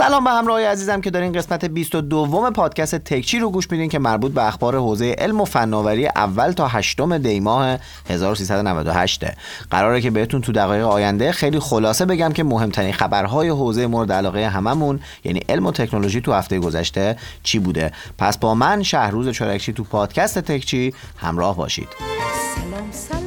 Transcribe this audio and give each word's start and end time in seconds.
سلام 0.00 0.24
به 0.24 0.30
همراهی 0.30 0.64
عزیزم 0.64 1.00
که 1.00 1.10
دارین 1.10 1.32
قسمت 1.32 1.64
22 1.64 2.50
پادکست 2.50 2.94
تکچی 2.94 3.38
رو 3.38 3.50
گوش 3.50 3.70
میدین 3.70 3.88
که 3.88 3.98
مربوط 3.98 4.32
به 4.32 4.46
اخبار 4.46 4.76
حوزه 4.76 5.14
علم 5.18 5.40
و 5.40 5.44
فناوری 5.44 6.06
اول 6.06 6.52
تا 6.52 6.68
هشتم 6.68 7.18
دی 7.18 7.40
ماه 7.40 7.78
1398 8.08 9.24
قراره 9.70 10.00
که 10.00 10.10
بهتون 10.10 10.40
تو 10.40 10.52
دقایق 10.52 10.86
آینده 10.86 11.32
خیلی 11.32 11.58
خلاصه 11.58 12.04
بگم 12.04 12.32
که 12.32 12.44
مهمترین 12.44 12.92
خبرهای 12.92 13.48
حوزه 13.48 13.86
مورد 13.86 14.12
علاقه 14.12 14.48
هممون 14.48 15.00
یعنی 15.24 15.40
علم 15.48 15.66
و 15.66 15.72
تکنولوژی 15.72 16.20
تو 16.20 16.32
هفته 16.32 16.58
گذشته 16.58 17.16
چی 17.42 17.58
بوده؟ 17.58 17.92
پس 18.18 18.38
با 18.38 18.54
من 18.54 18.82
شهروز 18.82 19.28
چورکچی 19.28 19.72
تو 19.72 19.84
پادکست 19.84 20.38
تکچی 20.38 20.94
همراه 21.16 21.56
باشید. 21.56 21.88
سلام 22.54 22.92
سلام. 22.92 23.19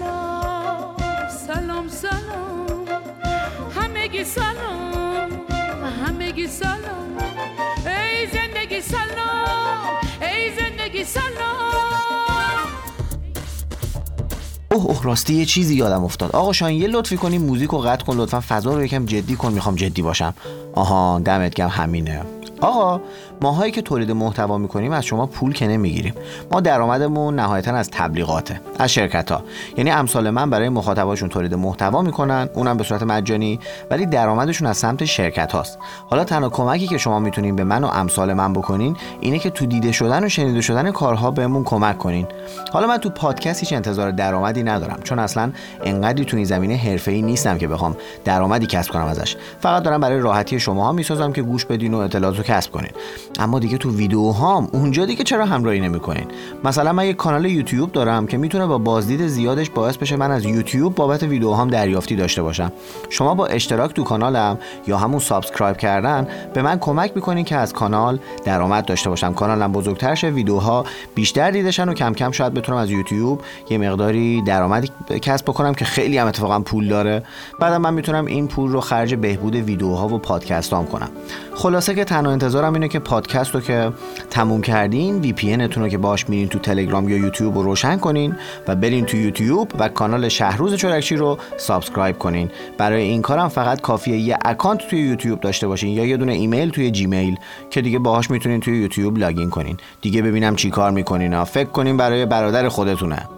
راستی 15.03 15.33
یه 15.33 15.45
چیزی 15.45 15.75
یادم 15.75 16.03
افتاد. 16.03 16.31
آقا 16.31 16.53
شاین 16.53 16.81
یه 16.81 16.87
لطفی 16.87 17.17
کنی 17.17 17.37
موزیک 17.37 17.69
رو 17.69 17.77
قطع 17.77 18.05
کن 18.05 18.17
لطفا 18.17 18.39
فضا 18.39 18.73
رو 18.73 18.83
یکم 18.83 19.05
جدی 19.05 19.35
کن 19.35 19.53
می‌خوام 19.53 19.75
جدی 19.75 20.01
باشم. 20.01 20.33
آها 20.73 21.21
دمت 21.25 21.55
گم 21.55 21.67
همینه. 21.67 22.21
آقا 22.61 23.01
ماهایی 23.43 23.71
که 23.71 23.81
تولید 23.81 24.11
محتوا 24.11 24.57
می‌کنیم 24.57 24.91
از 24.91 25.05
شما 25.05 25.25
پول 25.25 25.53
که 25.53 25.67
نمی‌گیریم. 25.67 26.13
ما 26.51 26.61
درآمدمون 26.61 27.35
نهایتا 27.35 27.71
از 27.71 27.89
تبلیغاته 27.91 28.61
از 28.79 28.93
شرکت 28.93 29.31
ها 29.31 29.43
یعنی 29.77 29.91
امثال 29.91 30.29
من 30.29 30.49
برای 30.49 30.69
مخاطباشون 30.69 31.29
تولید 31.29 31.53
محتوا 31.53 32.01
می‌کنن 32.01 32.49
اونم 32.53 32.77
به 32.77 32.83
صورت 32.83 33.03
مجانی 33.03 33.59
ولی 33.91 34.05
درآمدشون 34.05 34.67
از 34.67 34.77
سمت 34.77 35.05
شرکت 35.05 35.51
هاست 35.51 35.77
حالا 36.09 36.23
تنها 36.23 36.49
کمکی 36.49 36.87
که 36.87 36.97
شما 36.97 37.19
می‌تونین 37.19 37.55
به 37.55 37.63
من 37.63 37.83
و 37.83 37.87
امثال 37.87 38.33
من 38.33 38.53
بکنین 38.53 38.97
اینه 39.19 39.39
که 39.39 39.49
تو 39.49 39.65
دیده 39.65 39.91
شدن 39.91 40.23
و 40.23 40.29
شنیده 40.29 40.61
شدن 40.61 40.91
کارها 40.91 41.31
بهمون 41.31 41.63
کمک 41.63 41.97
کنین. 41.97 42.27
حالا 42.73 42.87
من 42.87 42.97
تو 42.97 43.09
پادکست 43.09 43.59
هیچ 43.59 43.73
انتظار 43.73 44.11
درآمدی 44.11 44.63
ندارم 44.63 44.99
چون 45.03 45.19
اصلا 45.19 45.51
انقدری 45.83 46.25
تو 46.25 46.37
این 46.37 46.45
زمینه 46.45 46.75
حرفه‌ای 46.75 47.21
نیستم 47.21 47.57
که 47.57 47.67
بخوام 47.67 47.95
درآمدی 48.25 48.65
کسب 48.65 48.91
کنم 48.91 49.05
ازش. 49.05 49.35
فقط 49.59 49.83
دارم 49.83 50.01
برای 50.01 50.19
راحتی 50.19 50.59
شماها 50.59 50.91
می‌سازم 50.91 51.31
که 51.33 51.41
گوش 51.41 51.65
بدین 51.65 51.93
و 51.93 51.97
اطلاعات 51.97 52.37
رو 52.37 52.43
کسب 52.43 52.71
کنین. 52.71 52.91
اما 53.39 53.59
دیگه 53.59 53.77
تو 53.77 53.91
ویدیوهام 53.91 54.67
اونجا 54.71 55.05
دیگه 55.05 55.23
چرا 55.23 55.45
همراهی 55.45 55.79
نمی‌کنین؟ 55.79 56.25
مثلا 56.63 56.93
من 56.93 57.05
یه 57.05 57.13
کانال 57.13 57.45
یوتیوب 57.45 57.91
دارم 57.91 58.27
که 58.27 58.37
می‌تونه 58.37 58.65
با 58.65 58.77
بازدید 58.77 59.27
زیادش 59.27 59.69
باعث 59.69 59.97
بشه 59.97 60.15
من 60.15 60.31
از 60.31 60.45
یوتیوب 60.45 60.95
بابت 60.95 61.23
ویدیوهام 61.23 61.67
دریافتی 61.67 62.15
داشته 62.15 62.43
باشم. 62.43 62.71
شما 63.09 63.35
با 63.35 63.45
اشتراک 63.45 63.93
تو 63.93 64.03
کانالم 64.03 64.59
یا 64.87 64.97
همون 64.97 65.19
subscribe 65.19 65.77
کردن 65.77 66.27
به 66.53 66.61
من 66.61 66.79
کمک 66.79 67.11
می‌کنین 67.15 67.45
که 67.45 67.55
از 67.55 67.73
کانال 67.73 68.19
درآمد 68.45 68.85
داشته 68.85 69.09
باشم. 69.09 69.33
کانالم 69.33 69.71
بزرگتر 69.71 70.15
شه 70.15 70.29
ویدیوها 70.29 70.85
بیشتر 71.15 71.51
دیده 71.51 71.73
شن 71.73 71.89
و 71.89 71.93
کم 71.93 72.13
کم 72.13 72.31
شاید 72.31 72.53
بتونم 72.53 72.77
از 72.77 72.89
یوتیوب 72.89 73.41
یه 73.69 73.77
مقداری 73.77 74.41
درآمدی 74.41 74.89
کسب 75.21 75.45
بکنم 75.45 75.73
که 75.73 75.85
خیلی 75.85 76.17
هم 76.17 76.27
اتفاقا 76.27 76.59
پول 76.59 76.87
داره. 76.87 77.23
بعدم 77.59 77.81
من 77.81 77.93
می‌تونم 77.93 78.25
این 78.25 78.47
پول 78.47 78.71
رو 78.71 78.81
خرج 78.81 79.15
بهبود 79.15 79.55
ویدیوها 79.55 80.07
و 80.07 80.17
پادکستام 80.17 80.85
کنم. 80.85 81.09
خلاصه 81.55 81.95
که 81.95 82.03
تنها 82.03 82.31
انتظارم 82.31 82.73
اینه 82.73 82.87
که 82.87 82.99
پادکست 82.99 83.55
رو 83.55 83.61
که 83.61 83.91
تموم 84.29 84.61
کردین 84.61 85.19
VPN 85.19 85.57
رو 85.57 85.87
که 85.89 85.97
باش 85.97 86.29
میرین 86.29 86.47
تو 86.47 86.59
تلگرام 86.59 87.09
یا 87.09 87.17
یوتیوب 87.17 87.57
رو 87.57 87.63
روشن 87.63 87.97
کنین 87.97 88.35
و 88.67 88.75
برین 88.75 89.05
تو 89.05 89.17
یوتیوب 89.17 89.71
و 89.79 89.89
کانال 89.89 90.29
شهروز 90.29 90.75
چورکچی 90.75 91.15
رو 91.15 91.37
subscribe 91.57 92.17
کنین. 92.17 92.49
برای 92.77 93.03
این 93.03 93.21
کارم 93.21 93.47
فقط 93.47 93.81
کافیه 93.81 94.17
یه 94.17 94.37
اکانت 94.45 94.87
توی 94.87 94.99
یوتیوب 94.99 95.39
داشته 95.39 95.67
باشین 95.67 95.89
یا 95.89 96.05
یه 96.05 96.17
دونه 96.17 96.33
ایمیل 96.33 96.69
توی 96.69 96.91
جیمیل 96.91 97.35
که 97.69 97.81
دیگه 97.81 97.99
باهاش 97.99 98.29
می‌تونین 98.29 98.59
توی 98.59 98.81
یوتیوب 98.81 99.17
login 99.17 99.49
کنین. 99.49 99.77
دیگه 100.01 100.21
ببینم 100.21 100.55
چی 100.55 100.69
کار 100.69 100.91
می‌کنین. 100.91 101.43
فکر 101.43 101.69
کنین 101.69 101.97
برای 101.97 102.25
برادر 102.25 102.69
خودتونه. 102.69 103.29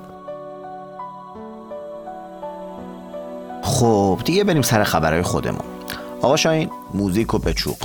خب 3.62 4.20
دیگه 4.26 4.44
بریم 4.44 4.62
سر 4.62 4.84
خبرهای 4.84 5.22
خودمون. 5.22 5.66
آقا 6.22 6.36
شاهین 6.36 6.70
موزیک 6.94 7.34
و 7.34 7.38
بچوق. 7.38 7.78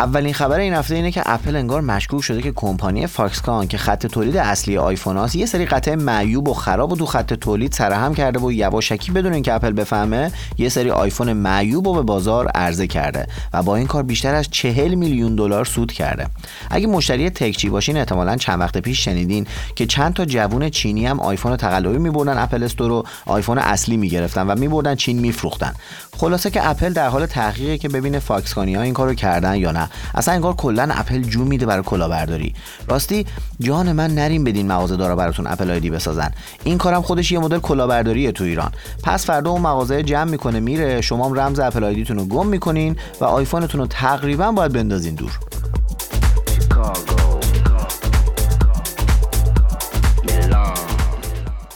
اولین 0.00 0.34
خبر 0.34 0.58
این 0.58 0.74
هفته 0.74 0.94
اینه 0.94 1.10
که 1.10 1.22
اپل 1.26 1.56
انگار 1.56 1.80
مشکوک 1.80 2.22
شده 2.22 2.42
که 2.42 2.52
کمپانی 2.52 3.06
فاکسکان 3.06 3.68
که 3.68 3.78
خط 3.78 4.06
تولید 4.06 4.36
اصلی 4.36 4.78
آیفون 4.78 5.16
هاست 5.16 5.36
یه 5.36 5.46
سری 5.46 5.66
قطعه 5.66 5.96
معیوب 5.96 6.48
و 6.48 6.54
خراب 6.54 6.92
و 6.92 6.96
تو 6.96 7.06
خط 7.06 7.34
تولید 7.34 7.72
سرهم 7.72 8.14
کرده 8.14 8.38
و 8.40 8.52
یواشکی 8.52 9.12
بدون 9.12 9.32
اینکه 9.32 9.52
اپل 9.52 9.72
بفهمه 9.72 10.32
یه 10.58 10.68
سری 10.68 10.90
آیفون 10.90 11.32
معیوب 11.32 11.86
و 11.86 11.94
به 11.94 12.02
بازار 12.02 12.48
عرضه 12.48 12.86
کرده 12.86 13.26
و 13.52 13.62
با 13.62 13.76
این 13.76 13.86
کار 13.86 14.02
بیشتر 14.02 14.34
از 14.34 14.48
40 14.50 14.94
میلیون 14.94 15.34
دلار 15.34 15.64
سود 15.64 15.92
کرده. 15.92 16.26
اگه 16.70 16.86
مشتری 16.86 17.30
تکچی 17.30 17.68
باشین 17.68 17.96
احتمالا 17.96 18.36
چند 18.36 18.60
وقت 18.60 18.78
پیش 18.78 19.04
شنیدین 19.04 19.46
که 19.74 19.86
چند 19.86 20.14
تا 20.14 20.24
جوون 20.24 20.68
چینی 20.68 21.06
هم 21.06 21.20
آیفون 21.20 21.56
تقلبی 21.56 21.98
میبردن 21.98 22.38
Apple 22.38 22.62
Store 22.62 22.88
رو 22.88 23.04
آیفون 23.26 23.58
اصلی 23.58 23.96
می‌گرفتن 23.96 24.46
و 24.46 24.54
میبردن 24.58 24.94
چین 24.94 25.18
میفروختن. 25.18 25.74
خلاصه 26.18 26.50
که 26.50 26.68
اپل 26.68 26.92
در 26.92 27.08
حال 27.08 27.26
تحقیقه 27.26 27.78
که 27.78 27.88
ببینه 27.88 28.18
فاکسکانی 28.18 28.74
ها 28.74 28.82
این 28.82 28.94
کارو 28.94 29.14
کردن 29.14 29.56
یا 29.56 29.72
نه. 29.72 29.89
اصلا 30.14 30.34
انگار 30.34 30.54
کلا 30.54 30.88
اپل 30.90 31.22
جون 31.22 31.44
میده 31.44 31.66
برای 31.66 31.82
کلاهبرداری. 31.82 32.54
راستی 32.88 33.26
جان 33.60 33.92
من 33.92 34.14
نرین 34.14 34.44
بدین 34.44 34.66
مغازه 34.66 34.96
دارا 34.96 35.16
براتون 35.16 35.46
Apple 35.46 35.70
ID 35.70 35.90
بسازن. 35.90 36.30
این 36.64 36.78
کارم 36.78 37.02
خودش 37.02 37.32
یه 37.32 37.38
مدل 37.38 37.58
کلاهبرداریه 37.58 38.32
تو 38.32 38.44
ایران. 38.44 38.72
پس 39.02 39.26
فردا 39.26 39.50
اون 39.50 39.60
مغازه 39.60 40.02
جمع 40.02 40.30
می‌کنه 40.30 40.60
میره. 40.60 41.00
شما 41.00 41.26
هم 41.26 41.40
رمز 41.40 41.60
Apple 41.60 41.84
ID 41.84 41.98
تون 41.98 42.18
رو 42.18 42.24
گم 42.24 42.46
می‌کنین 42.46 42.96
و 43.20 43.24
آیفونتون 43.24 43.80
رو 43.80 43.86
تقریبا 43.86 44.52
باید 44.52 44.72
بندازین 44.72 45.14
دور. 45.14 45.38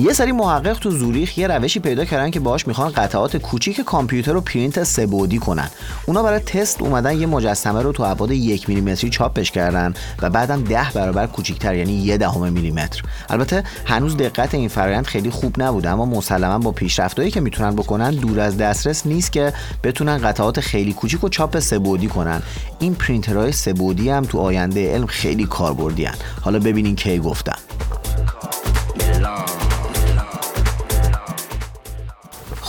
یه 0.04 0.12
سری 0.12 0.32
محقق 0.32 0.78
تو 0.78 0.90
زوریخ 0.90 1.38
یه 1.38 1.46
روشی 1.46 1.80
پیدا 1.80 2.04
کردن 2.04 2.30
که 2.30 2.40
باهاش 2.40 2.66
می‌خوان 2.66 2.92
قطعات 2.92 3.36
کوچیک 3.36 3.80
کامپیوتر 3.80 4.32
رو 4.32 4.40
پرینت 4.40 4.84
سه‌بعدی 4.84 5.38
کنن. 5.38 5.70
اونا 6.06 6.22
برای 6.22 6.38
تست 6.38 6.82
اومدن 6.82 7.20
یه 7.20 7.26
مجسمه 7.26 7.82
رو 7.82 7.92
تو 7.92 8.02
ابعاد 8.02 8.30
یک 8.30 8.68
میلیمتری 8.68 9.10
چاپش 9.10 9.50
کردن 9.50 9.94
و 10.22 10.30
بعدم 10.30 10.64
ده 10.64 10.86
برابر 10.94 11.26
کوچیکتر 11.26 11.74
یعنی 11.74 11.92
یه 11.92 12.16
دهم 12.16 12.52
میلیمتر. 12.52 13.02
البته 13.28 13.64
هنوز 13.84 14.16
دقت 14.16 14.54
این 14.54 14.68
فرآیند 14.68 15.06
خیلی 15.06 15.30
خوب 15.30 15.62
نبوده 15.62 15.90
اما 15.90 16.04
مسلما 16.04 16.58
با 16.58 16.72
پیشرفتایی 16.72 17.30
که 17.30 17.40
می‌تونن 17.40 17.76
بکنن 17.76 18.10
دور 18.10 18.40
از 18.40 18.56
دسترس 18.56 19.06
نیست 19.06 19.32
که 19.32 19.52
بتونن 19.82 20.18
قطعات 20.18 20.60
خیلی 20.60 20.92
کوچیک 20.92 21.24
و 21.24 21.28
چاپ 21.28 21.58
سه‌بعدی 21.58 22.06
کنن. 22.06 22.42
این 22.78 22.94
پرینترهای 22.94 23.52
سه‌بعدی 23.52 24.10
هم 24.10 24.22
تو 24.22 24.38
آینده 24.38 24.94
علم 24.94 25.06
خیلی 25.06 25.44
کاربردی 25.44 26.08
حالا 26.40 26.58
ببینین 26.58 26.96
کی 26.96 27.18
گفتم 27.18 27.58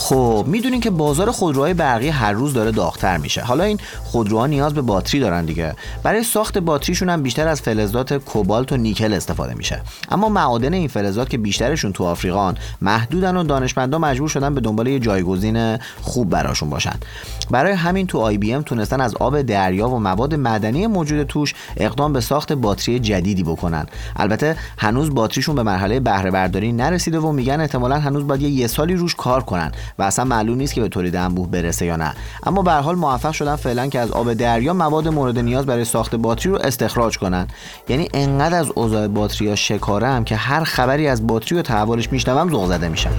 خب 0.06 0.46
می‌دونین 0.48 0.80
که 0.80 0.90
بازار 0.90 1.32
خودروهای 1.32 1.74
برقی 1.74 2.10
هر 2.10 2.32
روز 2.32 2.54
داره 2.54 2.72
داغتر 2.72 3.18
میشه. 3.18 3.42
حالا 3.42 3.64
این 3.64 3.80
خودروها 4.04 4.48
نیاز 4.48 4.74
به 4.74 4.82
باتری 4.82 5.20
دارن 5.20 5.46
دیگه. 5.46 5.76
برای 6.04 6.24
ساخت 6.24 6.58
باتریشون 6.58 7.10
هم 7.10 7.24
بیشتر 7.24 7.48
از 7.48 7.62
فلزات 7.62 8.14
کوبالت 8.14 8.72
و 8.72 8.78
نیکل 8.78 9.14
استفاده 9.14 9.54
میشه. 9.54 9.82
اما 10.12 10.30
معادن 10.30 10.74
این 10.74 10.88
فلزات 10.88 11.30
که 11.30 11.38
بیشترشون 11.38 11.94
تو 11.94 12.04
آفریقان 12.04 12.58
محدودن 12.82 13.38
و 13.38 13.44
دانشمندا 13.44 14.00
مجبور 14.00 14.30
شدن 14.30 14.56
به 14.56 14.62
دنبال 14.62 14.88
یه 14.88 15.00
جایگزین 15.00 15.78
خوب 16.02 16.30
براشون 16.30 16.70
باشن. 16.70 16.96
برای 17.52 17.74
همین 17.74 18.08
تو 18.08 18.20
آی 18.20 18.38
بی 18.38 18.54
ام 18.54 18.62
تونستن 18.62 19.02
از 19.02 19.16
آب 19.16 19.42
دریا 19.42 19.90
و 19.90 20.00
مواد 20.00 20.36
معدنی 20.36 20.88
موجود 20.88 21.24
توش 21.24 21.54
اقدام 21.78 22.14
به 22.14 22.22
ساخت 22.22 22.54
باتری 22.54 23.00
جدیدی 23.00 23.44
بکنن. 23.44 23.86
البته 24.16 24.58
هنوز 24.78 25.16
باتریشون 25.16 25.56
به 25.56 25.64
مرحله 25.64 26.00
بهره 26.00 26.32
برداری 26.32 26.72
نرسیده 26.72 27.20
و 27.20 27.32
میگن 27.32 27.62
احتمالا 27.62 28.00
هنوز 28.00 28.28
باید 28.28 28.42
یه 28.42 28.68
سالی 28.68 28.96
روش 28.96 29.16
کار 29.16 29.44
کنن. 29.44 29.72
و 30.00 30.04
اصلا 30.04 30.26
معلوم 30.26 30.58
نیست 30.58 30.74
که 30.74 30.82
به 30.82 30.88
تولید 30.88 31.16
انبوه 31.16 31.48
برسه 31.48 31.86
یا 31.86 31.96
نه. 31.96 32.14
اما 32.44 32.62
به 32.62 32.72
حال 32.72 32.96
موفق 32.96 33.32
شدن 33.32 33.56
فعلا 33.56 33.88
که 33.88 34.00
از 34.00 34.12
آب 34.12 34.34
دریا 34.34 34.74
مواد 34.74 35.08
مورد 35.08 35.40
نیاز 35.40 35.66
برای 35.66 35.86
ساخت 35.86 36.16
باتری 36.16 36.52
رو 36.52 36.60
استخراج 36.64 37.18
کنن. 37.18 37.48
یعنی 37.90 38.10
انقدر 38.14 38.60
از 38.60 38.72
اوضاع 38.76 39.08
باتری 39.08 39.50
ها 39.50 39.56
شکاره 39.56 40.08
هم 40.08 40.24
که 40.24 40.36
هر 40.36 40.64
خبری 40.64 41.08
از 41.08 41.28
باتری 41.28 41.60
و 41.60 41.62
تحولش 41.62 42.12
میشنوم 42.12 42.50
ذوق 42.50 42.68
زده 42.68 42.88
میشن 42.88 43.12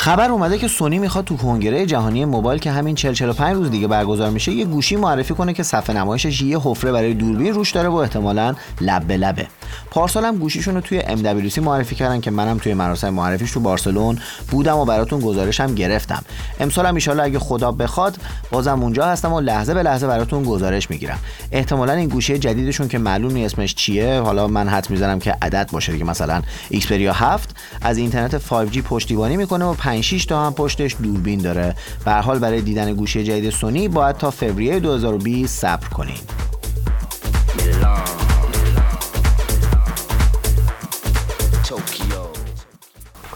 خبر 0.00 0.30
اومده 0.30 0.58
که 0.58 0.68
سونی 0.68 0.98
می‌خواد 0.98 1.24
تو 1.24 1.36
کنگره 1.36 1.86
جهانی 1.86 2.24
موبایل 2.24 2.60
که 2.60 2.70
همین 2.70 2.94
40 2.94 3.12
45 3.12 3.56
روز 3.56 3.70
دیگه 3.70 3.88
برگزار 3.88 4.30
میشه 4.30 4.52
یه 4.52 4.64
گوشی 4.64 4.96
معرفی 4.96 5.34
کنه 5.34 5.52
که 5.52 5.62
صفحه 5.62 5.96
نمایشش 5.96 6.42
یه 6.42 6.58
حفره 6.58 6.92
برای 6.92 7.14
دوربین 7.14 7.54
روش 7.54 7.70
داره 7.70 7.88
و 7.88 7.94
احتمالاً 7.94 8.54
لب 8.80 9.04
به 9.04 9.16
لبه. 9.16 9.46
پارسال 9.90 10.24
هم 10.24 10.36
گوشیشون 10.36 10.74
رو 10.74 10.80
توی 10.80 11.00
MWC 11.00 11.58
معرفی 11.58 11.94
کردن 11.94 12.20
که 12.20 12.30
منم 12.30 12.58
توی 12.58 12.74
مراسم 12.74 13.10
معرفیش 13.10 13.50
تو 13.50 13.60
بارسلون 13.60 14.18
بودم 14.50 14.76
و 14.76 14.84
براتون 14.84 15.20
گزارشم 15.20 15.74
گرفتم. 15.74 16.24
امسال 16.60 16.86
هم 16.86 16.98
ان 17.08 17.20
اگه 17.20 17.38
خدا 17.38 17.72
بخواد 17.72 18.16
بازم 18.50 18.82
اونجا 18.82 19.06
هستم 19.06 19.32
و 19.32 19.40
لحظه 19.40 19.74
به 19.74 19.82
لحظه 19.82 20.06
براتون 20.06 20.44
گزارش 20.44 20.90
می‌گیرم. 20.90 21.18
احتمالا 21.52 21.92
این 21.92 22.08
گوشی 22.08 22.38
جدیدشون 22.38 22.88
که 22.88 22.98
معلوم 22.98 23.32
نیست 23.32 23.50
اسمش 23.50 23.74
چیه 23.74 24.20
حالا 24.20 24.48
من 24.48 24.68
حد 24.68 24.90
می‌زنم 24.90 25.18
که 25.18 25.36
عدد 25.42 25.68
باشه 25.72 25.92
دیگه 25.92 26.04
مثلا 26.04 26.42
ایکسپریا 26.70 27.12
7 27.12 27.56
از 27.82 27.98
اینترنت 27.98 28.38
5G 28.38 28.78
پشتیبانی 28.78 29.36
می‌کنه 29.36 29.64
و 29.64 29.74
5 29.74 30.04
6 30.04 30.24
تا 30.24 30.46
هم 30.46 30.54
پشتش 30.54 30.96
دوربین 31.02 31.40
داره. 31.40 31.74
به 32.04 32.12
حال 32.12 32.38
برای 32.38 32.60
دیدن 32.60 32.94
گوشی 32.94 33.24
جدید 33.24 33.50
سونی 33.50 33.88
باید 33.88 34.16
تا 34.16 34.30
فوریه 34.30 34.80
2020 34.80 35.58
صبر 35.60 35.88
کنید 35.88 36.39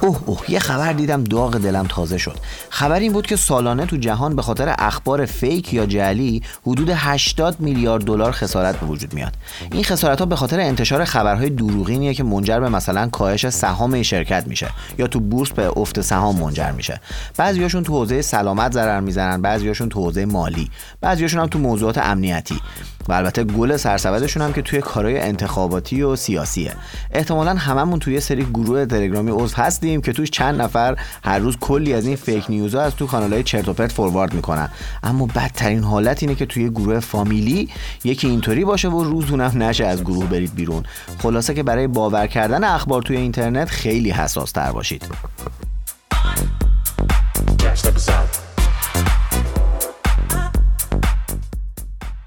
اوه 0.04 0.20
اوه 0.26 0.50
یه 0.50 0.58
خبر 0.58 0.92
دیدم 0.92 1.24
داغ 1.24 1.58
دلم 1.58 1.86
تازه 1.88 2.18
شد. 2.18 2.36
خبر 2.70 2.98
این 2.98 3.12
بود 3.12 3.26
که 3.26 3.36
سالانه 3.36 3.86
تو 3.86 3.96
جهان 3.96 4.36
به 4.36 4.42
خاطر 4.42 4.74
اخبار 4.78 5.26
فیک 5.26 5.74
یا 5.74 5.86
جعلی 5.86 6.42
حدود 6.66 6.90
80 6.90 7.60
میلیارد 7.60 8.04
دلار 8.04 8.32
خسارت 8.32 8.80
به 8.80 8.86
وجود 8.86 9.14
میاد. 9.14 9.34
این 9.72 9.84
خسارت 9.84 10.18
ها 10.18 10.26
به 10.26 10.36
خاطر 10.36 10.60
انتشار 10.60 11.04
خبرهای 11.04 11.50
دروغینیه 11.50 12.14
که 12.14 12.24
منجر 12.24 12.60
به 12.60 12.68
مثلا 12.68 13.08
کاهش 13.08 13.48
سهام 13.48 14.02
شرکت 14.02 14.46
میشه 14.46 14.70
یا 14.98 15.06
تو 15.06 15.20
بورس 15.20 15.50
به 15.50 15.78
افت 15.78 16.00
سهام 16.00 16.36
منجر 16.36 16.70
میشه. 16.70 17.00
بعضیاشون 17.36 17.82
تو 17.82 17.92
حوزه 17.92 18.22
سلامت 18.22 18.72
ضرر 18.72 19.00
می‌زنن 19.00 19.42
بعضیاشون 19.42 19.88
تو 19.88 20.00
حوزه 20.00 20.24
مالی 20.24 20.70
بعضیاشون 21.00 21.40
هم 21.40 21.46
تو 21.46 21.58
موضوعات 21.58 21.98
امنیتی. 21.98 22.60
و 23.08 23.12
البته 23.12 23.44
گل 23.44 23.76
سرسبدشون 23.76 24.42
هم 24.42 24.52
که 24.52 24.62
توی 24.62 24.80
کارهای 24.80 25.20
انتخاباتی 25.20 26.02
و 26.02 26.16
سیاسیه. 26.16 26.72
احتمالا 27.10 27.54
هممون 27.54 27.98
توی 27.98 28.20
سری 28.20 28.44
گروه 28.44 28.86
تلگرامی 28.86 29.30
عضو 29.30 29.56
هستیم 29.56 30.00
که 30.00 30.12
توش 30.12 30.30
چند 30.30 30.62
نفر 30.62 30.96
هر 31.24 31.38
روز 31.38 31.56
کلی 31.60 31.92
از 31.92 32.06
این 32.06 32.16
فیک 32.16 32.44
نیوزها 32.48 32.82
از 32.82 32.96
تو 32.96 33.06
کانالهای 33.06 33.42
چرت 33.42 33.68
و 33.68 33.72
پرت 33.72 33.92
فوروارد 33.92 34.34
می‌کنن. 34.34 34.68
اما 35.02 35.26
بدترین 35.26 35.82
حالت 35.84 36.22
اینه 36.22 36.34
که 36.34 36.46
توی 36.46 36.70
گروه 36.70 37.00
فامیلی 37.00 37.68
یکی 38.04 38.28
اینطوری 38.28 38.64
باشه 38.64 38.88
و 38.88 39.04
روزونم 39.04 39.62
نشه 39.62 39.84
از 39.86 40.04
گروه 40.04 40.26
برید 40.26 40.54
بیرون. 40.54 40.82
خلاصه 41.18 41.54
که 41.54 41.62
برای 41.62 41.86
باور 41.86 42.26
کردن 42.26 42.64
اخبار 42.64 43.02
توی 43.02 43.16
اینترنت 43.16 43.68
خیلی 43.68 44.10
حساس 44.10 44.52
تر 44.52 44.72
باشید. 44.72 45.06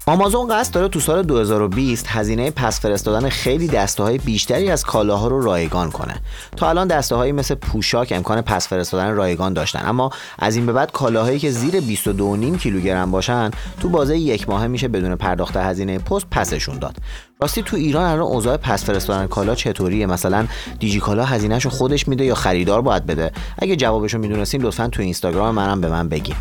آمازون 0.08 0.48
قصد 0.48 0.74
داره 0.74 0.88
تو 0.88 1.00
سال 1.00 1.22
2020 1.22 2.06
هزینه 2.08 2.50
پس 2.50 2.80
فرستادن 2.80 3.28
خیلی 3.28 3.68
دسته 3.68 4.02
های 4.02 4.18
بیشتری 4.18 4.70
از 4.70 4.84
کالاها 4.84 5.28
رو 5.28 5.40
رایگان 5.40 5.90
کنه. 5.90 6.14
تا 6.56 6.68
الان 6.68 6.88
دسته 6.88 7.16
هایی 7.16 7.32
مثل 7.32 7.54
پوشاک 7.54 8.12
امکان 8.16 8.42
پس 8.42 8.68
فرستادن 8.68 9.14
رایگان 9.14 9.52
داشتن. 9.52 9.82
اما 9.84 10.10
از 10.38 10.56
این 10.56 10.66
به 10.66 10.72
بعد 10.72 10.92
کالاهایی 10.92 11.38
که 11.38 11.50
زیر 11.50 11.80
22.5 11.80 12.58
کیلوگرم 12.58 13.10
باشن 13.10 13.50
تو 13.80 13.88
بازه 13.88 14.18
یک 14.18 14.48
ماهه 14.48 14.66
میشه 14.66 14.88
بدون 14.88 15.14
پرداخت 15.14 15.56
هزینه 15.56 15.98
پست 15.98 16.26
پسشون 16.30 16.78
داد. 16.78 16.96
راستی 17.40 17.62
تو 17.62 17.76
ایران 17.76 18.04
الان 18.04 18.26
اوضاع 18.26 18.56
پس 18.56 18.84
فرستادن 18.84 19.26
کالا 19.26 19.54
چطوریه؟ 19.54 20.06
مثلا 20.06 20.46
دیجی 20.78 21.00
کالا 21.00 21.24
هزینهشو 21.24 21.70
خودش 21.70 22.08
میده 22.08 22.24
یا 22.24 22.34
خریدار 22.34 22.80
باید 22.80 23.06
بده؟ 23.06 23.32
اگه 23.58 23.76
جوابشو 23.76 24.18
می‌دونستیم 24.18 24.62
لطفا 24.62 24.88
تو 24.88 25.02
اینستاگرام 25.02 25.54
منم 25.54 25.80
به 25.80 25.88
من 25.88 26.08
بگین. 26.08 26.36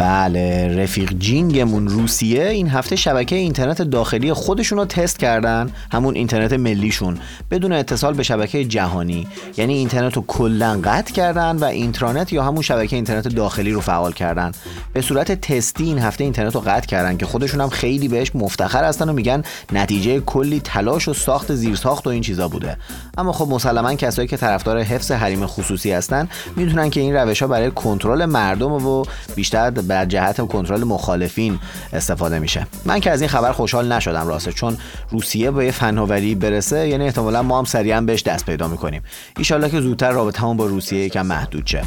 بله 0.00 0.82
رفیق 0.82 1.12
جینگمون 1.18 1.88
روسیه 1.88 2.48
این 2.48 2.68
هفته 2.68 2.96
شبکه 2.96 3.36
اینترنت 3.36 3.82
داخلی 3.82 4.32
خودشون 4.32 4.78
رو 4.78 4.84
تست 4.84 5.18
کردن 5.18 5.70
همون 5.92 6.14
اینترنت 6.14 6.52
ملیشون 6.52 7.18
بدون 7.50 7.72
اتصال 7.72 8.14
به 8.14 8.22
شبکه 8.22 8.64
جهانی. 8.64 9.26
یعنی 9.56 9.74
اینترنت 9.74 10.16
رو 10.16 10.24
کلا 10.26 10.80
قطع 10.84 11.12
کردن 11.12 11.56
و 11.56 11.64
اینترنت 11.64 12.32
یا 12.32 12.42
همون 12.42 12.62
شبکه 12.62 12.96
اینترنت 12.96 13.28
داخلی 13.28 13.72
رو 13.72 13.80
فعال 13.80 14.12
کردن. 14.12 14.52
به 14.92 15.00
صورت 15.00 15.40
تستی 15.40 15.84
این 15.84 15.98
هفته 15.98 16.24
اینترنت 16.24 16.54
رو 16.54 16.60
قطع 16.60 16.86
کردن 16.86 17.16
که 17.16 17.26
خودشون 17.26 17.60
هم 17.60 17.68
خیلی 17.68 18.08
بهش 18.08 18.30
مفتخر 18.34 18.84
هستن 18.84 19.08
و 19.08 19.12
میگن 19.12 19.42
نتیجه 19.72 20.20
کلی 20.20 20.60
تلاش 20.60 21.08
و 21.08 21.14
ساخت 21.14 21.54
زیرساخت 21.54 22.06
و 22.06 22.10
این 22.10 22.22
چیزا 22.22 22.48
بوده. 22.48 22.76
اما 23.18 23.32
خب 23.32 23.48
مسلما 23.48 23.94
کسایی 23.94 24.28
که 24.28 24.36
طرفدار 24.36 24.82
حفظ 24.82 25.12
حریم 25.12 25.46
خصوصی 25.46 25.92
هستن 25.92 26.28
می‌دونن 26.56 26.90
که 26.90 27.00
این 27.00 27.16
روش 27.16 27.42
ها 27.42 27.48
برای 27.48 27.70
کنترل 27.70 28.24
مردم 28.24 28.72
و 28.72 29.04
بیشتر 29.34 29.70
بر 29.90 30.04
جهت 30.04 30.48
کنترل 30.48 30.84
مخالفین 30.84 31.58
استفاده 31.92 32.38
میشه. 32.38 32.66
من 32.84 33.00
که 33.00 33.10
از 33.10 33.20
این 33.20 33.30
خبر 33.30 33.52
خوشحال 33.52 33.92
نشدم 33.92 34.28
راسته 34.28 34.52
چون 34.52 34.76
روسیه 35.10 35.50
به 35.50 35.70
فناوری 35.70 36.34
برسه 36.34 36.88
یعنی 36.88 37.04
احتمالا 37.04 37.42
ما 37.42 37.58
هم 37.58 37.64
سریعا 37.64 38.00
بهش 38.00 38.22
دست 38.22 38.46
پیدا 38.46 38.68
می‌کنیم. 38.68 39.02
ایشالله 39.36 39.70
که 39.70 39.80
زودتر 39.80 40.10
رابطه 40.10 40.54
با 40.54 40.66
روسیه 40.66 41.04
یکم 41.04 41.26
محدود 41.26 41.66
شه. 41.66 41.82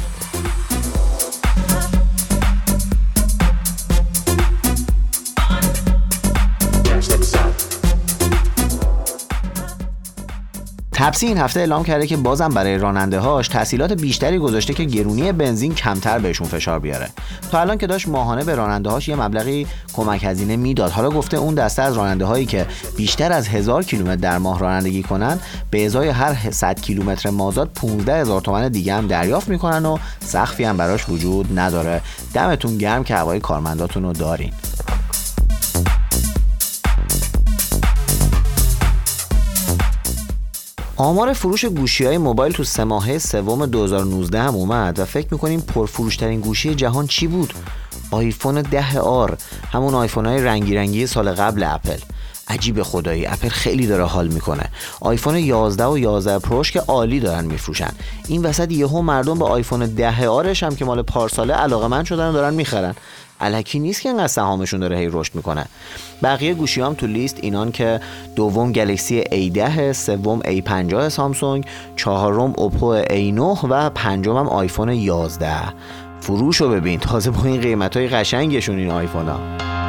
تپسی 10.96 11.26
این 11.26 11.38
هفته 11.38 11.60
اعلام 11.60 11.84
کرده 11.84 12.06
که 12.06 12.16
بازم 12.16 12.48
برای 12.48 12.78
راننده 12.78 13.18
هاش 13.18 13.48
تحصیلات 13.48 13.92
بیشتری 13.92 14.38
گذاشته 14.38 14.74
که 14.74 14.84
گرونی 14.84 15.32
بنزین 15.32 15.74
کمتر 15.74 16.18
بهشون 16.18 16.46
فشار 16.46 16.78
بیاره. 16.78 17.08
تا 17.50 17.60
الان 17.60 17.78
که 17.78 17.86
داشت 17.86 18.08
ماهانه 18.08 18.44
به 18.44 18.54
راننده 18.54 18.90
هاش 18.90 19.08
یه 19.08 19.16
مبلغی 19.16 19.66
کمک 19.92 20.24
هزینه 20.24 20.56
می‌داد. 20.56 20.90
حالا 20.90 21.10
گفته 21.10 21.36
اون 21.36 21.54
دسته 21.54 21.82
از 21.82 21.96
راننده 21.96 22.24
هایی 22.24 22.46
که 22.46 22.66
بیشتر 22.96 23.32
از 23.32 23.48
هزار 23.48 23.84
کیلومتر 23.84 24.16
در 24.16 24.38
ماه 24.38 24.58
رانندگی 24.58 25.02
کنن 25.02 25.38
به 25.70 25.86
ازای 25.86 26.08
هر 26.08 26.50
100 26.50 26.80
کیلومتر 26.80 27.30
مازاد 27.30 27.70
15 27.74 28.20
هزار 28.20 28.40
تومن 28.40 28.68
دیگه 28.68 28.94
هم 28.94 29.06
دریافت 29.06 29.48
می‌کنن 29.48 29.86
و 29.86 29.98
سخفی 30.20 30.64
هم 30.64 30.76
براش 30.76 31.08
وجود 31.08 31.58
نداره. 31.58 32.00
دمتون 32.34 32.78
گرم 32.78 33.04
که 33.04 33.14
هوای 33.14 33.40
کارمنداتون 33.40 34.02
رو 34.02 34.12
دارین. 34.12 34.52
آمار 40.96 41.32
فروش 41.32 41.64
گوشی 41.64 42.04
های 42.04 42.18
موبایل 42.18 42.52
تو 42.52 42.64
سه 42.64 42.84
ماهه 42.84 43.18
سوم 43.18 43.66
2019 43.66 44.42
هم 44.42 44.54
اومد 44.54 44.98
و 44.98 45.04
فکر 45.04 45.26
می‌کنین 45.30 45.60
پرفروشترین 45.60 46.40
گوشی 46.40 46.74
جهان 46.74 47.06
چی 47.06 47.26
بود؟ 47.26 47.54
آیفون 48.10 48.62
10 48.62 48.98
R 48.98 49.36
همون 49.72 49.94
آیفون 49.94 50.26
های 50.26 50.42
رنگی 50.42 50.74
رنگی 50.74 51.06
سال 51.06 51.32
قبل 51.32 51.62
اپل. 51.62 51.98
عجیب 52.48 52.82
خدایی 52.82 53.26
اپل 53.26 53.48
خیلی 53.48 53.86
داره 53.86 54.04
حال 54.04 54.28
می‌کنه. 54.28 54.70
آیفون 55.00 55.36
11 55.36 55.84
و 55.84 55.98
11 55.98 56.38
Pro 56.38 56.58
ش 56.58 56.72
که 56.72 56.80
عالی 56.80 57.20
دارن 57.20 57.44
میفروشن. 57.44 57.90
این 58.28 58.42
وسط 58.42 58.72
یهو 58.72 59.02
مردم 59.02 59.38
به 59.38 59.44
آیفون 59.44 59.86
10 59.86 60.28
R 60.28 60.39
ش 60.39 60.62
هم 60.62 60.76
که 60.76 60.84
مال 60.84 61.02
پارساله 61.02 61.54
علاقه‌مند 61.54 62.04
شدن 62.04 62.28
و 62.28 62.32
دارن 62.32 62.54
می‌خرن. 62.54 62.94
الکی 63.40 63.78
نیست 63.78 64.02
که 64.02 64.08
انقدر 64.08 64.26
سهامشون 64.26 64.80
داره 64.80 64.98
هی 64.98 65.08
رشد 65.12 65.34
می‌کنه. 65.34 65.66
بقیه 66.22 66.54
گوشی 66.54 66.80
هم 66.80 66.94
تو 66.94 67.06
لیست 67.06 67.38
اینان 67.42 67.72
که 67.72 68.00
دوم 68.36 68.72
گلکسی 68.72 69.22
A10 69.22 69.92
سوم 69.92 70.40
A50 70.40 71.08
سامسونگ 71.08 71.66
چهارم 71.96 72.52
اوپو 72.56 73.02
A9 73.02 73.64
و 73.68 73.90
پنجم 73.90 74.36
هم 74.36 74.48
آیفون 74.48 74.88
11 74.88 75.52
فروش 76.20 76.60
رو 76.60 76.68
ببین 76.68 77.00
تازه 77.00 77.30
با 77.30 77.44
این 77.44 77.60
قیمت 77.60 77.96
های 77.96 78.08
قشنگشون 78.08 78.78
این 78.78 78.90
آیفون 78.90 79.28
ها 79.28 79.83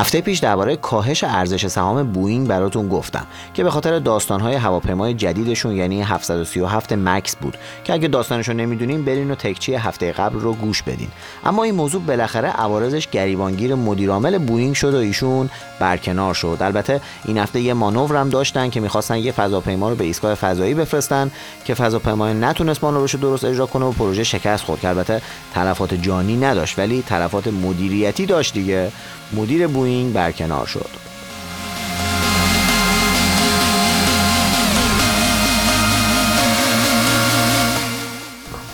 هفته 0.00 0.20
پیش 0.20 0.38
درباره 0.38 0.76
کاهش 0.76 1.24
ارزش 1.24 1.66
سهام 1.66 2.12
بوینگ 2.12 2.48
براتون 2.48 2.88
گفتم 2.88 3.26
که 3.54 3.64
به 3.64 3.70
خاطر 3.70 3.98
داستانهای 3.98 4.54
هواپیمای 4.54 5.14
جدیدشون 5.14 5.72
یعنی 5.72 6.02
737 6.02 6.92
مکس 6.92 7.36
بود 7.36 7.56
که 7.84 7.92
اگه 7.92 8.08
داستانشو 8.08 8.52
نمی‌دونین 8.52 9.04
برین 9.04 9.30
و 9.30 9.34
تکچی 9.34 9.74
هفته 9.74 10.12
قبل 10.12 10.40
رو 10.40 10.52
گوش 10.52 10.82
بدین. 10.82 11.08
اما 11.44 11.64
این 11.64 11.74
موضوع 11.74 12.02
بالاخره 12.02 12.48
عوارضش 12.48 13.08
گریبانگیر 13.08 13.74
مدیرعامل 13.74 14.38
بوینگ 14.38 14.74
شد 14.74 14.94
و 14.94 14.96
ایشون 14.96 15.50
برکنار 15.80 16.34
شد. 16.34 16.58
البته 16.60 17.00
این 17.24 17.38
هفته 17.38 17.60
یه 17.60 17.74
مانور 17.74 18.16
هم 18.16 18.28
داشتن 18.28 18.70
که 18.70 18.80
می‌خواستن 18.80 19.18
یه 19.18 19.32
فضاپیما 19.32 19.88
رو 19.88 19.94
به 19.94 20.04
ایستگاه 20.04 20.34
فضایی 20.34 20.74
بفرستن 20.74 21.30
که 21.64 21.74
فضاپیما 21.74 22.32
نتونست 22.32 22.84
مانورش 22.84 23.14
درست 23.14 23.44
اجرا 23.44 23.66
کنه 23.66 23.84
و 23.84 23.92
پروژه 23.92 24.24
شکست 24.24 24.64
خورد 24.64 24.86
البته 24.86 25.22
تلفات 25.54 25.94
جانی 25.94 26.36
نداشت 26.36 26.78
ولی 26.78 27.02
تلفات 27.02 27.48
مدیریتی 27.48 28.26
داشت 28.26 28.54
دیگه. 28.54 28.92
مدیر 29.32 29.66
بوینگ 29.90 30.12
برکنار 30.12 30.66
شد. 30.66 30.90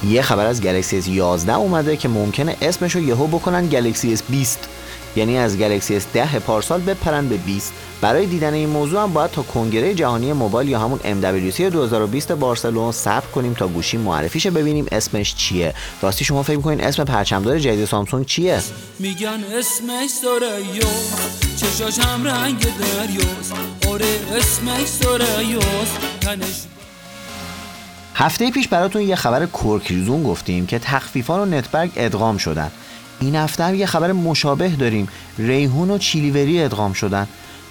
یه 0.08 0.22
خبر 0.22 0.46
از 0.46 0.62
گلکسی 0.62 0.98
S 0.98 1.08
11 1.08 1.54
اومده 1.54 1.96
که 1.96 2.08
ممکنه 2.08 2.56
اسمشو 2.62 2.98
یهو 2.98 3.26
بکنن 3.26 3.66
گلکسی 3.66 4.12
S 4.12 4.22
20 4.28 4.68
یعنی 5.16 5.38
از 5.38 5.58
گلکسی 5.58 5.96
S 5.96 6.06
10 6.12 6.38
پارسال 6.38 6.80
بپرن 6.80 7.28
به 7.28 7.36
20 7.36 7.72
برای 8.00 8.26
دیدن 8.26 8.54
این 8.54 8.68
موضوع 8.68 9.02
هم 9.02 9.12
باید 9.12 9.30
تا 9.30 9.42
کنگره 9.42 9.94
جهانی 9.94 10.32
موبایل 10.32 10.68
یا 10.68 10.78
همون 10.78 10.98
MWC 10.98 11.60
2020 11.60 12.32
بارسلون 12.32 12.92
صبر 12.92 13.26
کنیم 13.26 13.54
تا 13.54 13.68
گوشی 13.68 13.96
معرفی 13.96 14.27
شه 14.28 14.46
ببینیم 14.46 14.86
اسمش 14.92 15.34
چیه. 15.34 15.74
راستی 16.02 16.24
شما 16.24 16.42
فکر 16.42 16.56
می‌کنین 16.56 16.84
اسم 16.84 17.04
پرچمدار 17.04 17.58
جدید 17.58 17.84
سامسونگ 17.84 18.26
چیه؟ 18.26 18.60
میگن 18.98 19.44
اسمش 19.58 20.10
ثریا 20.10 20.90
چشاش 21.56 21.98
هم 21.98 22.24
رنگ 22.24 22.58
دریاست. 22.60 23.54
آره 23.88 24.20
اسمش 24.36 24.86
ثریاست 24.86 25.98
تنش 26.20 26.66
هفته 28.14 28.50
پیش 28.50 28.68
براتون 28.68 29.02
یه 29.02 29.16
خبر 29.16 29.46
کرک‌ریزون 29.46 30.22
گفتیم 30.22 30.66
که 30.66 30.78
تخفیفان 30.78 31.40
و 31.40 31.56
نت‌برگ 31.56 31.90
ادغام 31.96 32.38
شدن. 32.38 32.70
این 33.20 33.36
هفته 33.36 33.64
هم 33.64 33.74
یه 33.74 33.86
خبر 33.86 34.12
مشابه 34.12 34.68
داریم. 34.68 35.08
ریحون 35.38 35.90
و 35.90 35.98
چیلیوری 35.98 36.62
ادغام 36.62 36.92
شدن. 36.92 37.26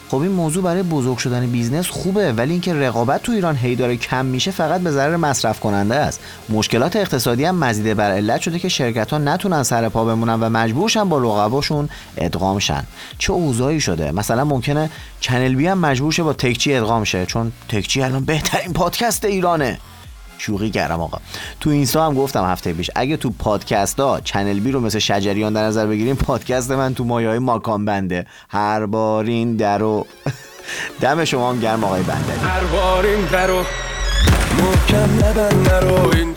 خب 0.10 0.18
این 0.18 0.32
موضوع 0.32 0.64
برای 0.64 0.84
بزرگ 0.84 1.18
شدن 1.18 1.46
business 1.46 1.88
خوبه 1.90 2.34
ولی 2.34 2.52
اینکه 2.52 2.74
رقابت 2.74 3.24
تو 3.24 3.32
ایران 3.32 3.56
هی 3.56 3.76
داره 3.76 3.98
کم 3.98 4.26
میشه 4.26 4.52
فقط 4.52 4.82
به 4.82 4.92
ضرر 4.92 5.16
مصرف 5.16 5.60
کننده 5.60 5.96
است. 5.96 6.20
مشکلات 6.50 6.96
اقتصادی 6.96 7.46
هم 7.46 7.56
مزید 7.56 7.94
بر 7.94 8.12
علت 8.12 8.42
شده 8.42 8.60
که 8.60 8.70
شرکت 8.70 9.12
ها 9.12 9.18
نتونن 9.18 9.64
سر 9.64 9.90
پا 9.90 10.06
بمونن 10.06 10.34
و 10.34 10.50
مجبورشن 10.50 11.10
با 11.10 11.18
رقباشون 11.18 11.90
ادغام 12.18 12.60
شن. 12.60 12.84
چه 13.18 13.34
اوضاعی 13.34 13.82
شده؟ 13.82 14.12
مثلا 14.12 14.46
ممکنه 14.46 14.90
چنل 15.20 15.56
بی 15.56 15.68
هم 15.68 15.78
مجبور 15.78 16.12
شه 16.12 16.24
با 16.24 16.34
تکچی 16.34 16.74
ادغام 16.74 17.04
شه 17.04 17.26
چون 17.26 17.52
تکچی 17.70 18.02
الان 18.02 18.26
بهترین 18.26 18.74
پادکست 18.74 19.26
ایرانه. 19.26 19.80
شوخی 20.38 20.70
کردم 20.70 21.02
آقا. 21.02 21.18
تو 21.60 21.70
اینستا 21.70 22.06
هم 22.06 22.14
گفتم 22.14 22.44
هفته 22.46 22.74
پیش 22.74 22.90
اگه 22.96 23.18
تو 23.18 23.30
پادکست 23.30 24.00
ها 24.00 24.20
چنل 24.20 24.60
بی 24.60 24.72
رو 24.72 24.80
مثل 24.80 25.00
شجریان 25.00 25.54
در 25.54 25.64
نظر 25.64 25.88
بگیریم 25.88 26.16
پادکست 26.16 26.72
من 26.72 26.94
تو 26.94 27.04
مایه 27.04 27.30
های 27.30 27.40
ماکان 27.40 27.86
بنده. 27.86 28.26
هر 28.50 28.86
بارین 28.86 29.56
درو 29.56 30.06
دم 31.02 31.26
شما 31.26 31.50
هم 31.52 31.60
گرم 31.60 31.84
آقای 31.84 32.04
بندری 32.04 32.40
هر 32.40 32.64
بار 32.64 33.06
این 33.06 33.26
درو 33.26 33.64
محکم 34.58 35.26
نبند 35.26 35.70
نرو 35.70 36.10
این 36.16 36.36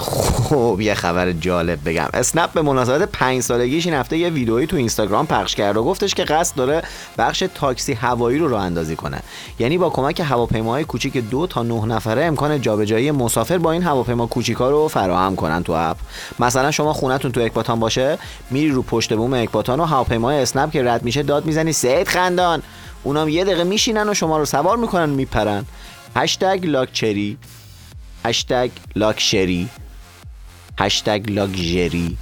خب 0.50 0.78
یه 0.80 0.94
خبر 0.94 1.32
جالب 1.32 1.78
بگم. 1.88 2.08
اسنپ 2.14 2.52
به 2.52 2.62
مناسبت 2.62 3.02
پنج 3.02 3.40
سالگیش 3.40 3.86
این 3.86 3.94
هفته 3.94 4.18
یه 4.18 4.30
ویدئویی 4.30 4.66
تو 4.66 4.76
اینستاگرام 4.76 5.26
پخش 5.26 5.54
کرد 5.54 5.76
و 5.76 5.84
گفتش 5.84 6.14
که 6.14 6.24
قصد 6.24 6.56
داره 6.56 6.82
بخش 7.18 7.44
تاکسی 7.54 7.92
هوایی 7.92 8.38
رو 8.38 8.48
راه 8.48 8.62
اندازی 8.62 8.96
کنه. 8.96 9.22
یعنی 9.58 9.78
با 9.78 9.90
کمک 9.90 10.20
هواپیماهای 10.20 10.84
کوچیک 10.84 11.16
دو 11.16 11.46
تا 11.46 11.62
نه 11.62 11.86
نفره 11.86 12.24
امکان 12.24 12.60
جابجایی 12.60 13.10
مسافر 13.10 13.58
با 13.58 13.72
این 13.72 13.82
هواپیما 13.82 14.26
کوچیکا 14.26 14.70
رو 14.70 14.88
فراهم 14.88 15.36
کنن 15.36 15.62
تو 15.62 15.72
اپ. 15.72 15.96
مثلا 16.38 16.70
شما 16.70 16.92
خونتون 16.92 17.32
تو 17.32 17.40
اکباتان 17.40 17.80
باشه 17.80 18.18
میری 18.50 18.70
رو 18.70 18.82
پشت 18.82 19.14
بوم 19.14 19.34
اکباتان 19.34 19.80
و 19.80 19.84
هواپیمای 19.84 20.42
اسنپ 20.42 20.72
که 20.72 20.84
رد 20.84 21.02
میشه 21.02 21.22
داد 21.22 21.46
می‌زنی 21.46 21.72
سید 21.72 22.08
خندان. 22.08 22.62
اونام 23.02 23.28
یه 23.28 23.44
دقیقه 23.44 23.64
میشینن 23.64 24.08
و 24.08 24.14
شما 24.14 24.38
رو 24.38 24.44
سوار 24.44 24.76
می‌کنن 24.76 25.08
میپرن. 25.08 25.64
هشتگ 26.16 26.60
لاکچری. 26.66 27.38
هشتگ 28.24 28.70
لاکشری 28.96 29.68
هشتگ 30.80 31.30
لاکژری 31.30 32.16